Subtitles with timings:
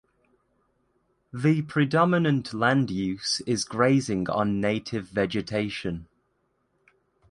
[1.31, 6.07] The predominant land use is grazing on native vegetation.